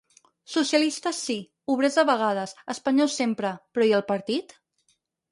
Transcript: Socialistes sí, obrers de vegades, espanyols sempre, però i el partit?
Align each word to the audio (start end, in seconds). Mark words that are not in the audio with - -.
Socialistes 0.51 1.17
sí, 1.25 1.35
obrers 1.73 1.97
de 1.99 2.05
vegades, 2.09 2.53
espanyols 2.75 3.17
sempre, 3.21 3.51
però 3.77 3.87
i 3.91 3.93
el 3.99 4.03
partit? 4.09 4.57